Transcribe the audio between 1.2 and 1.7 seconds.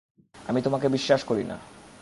করিনা।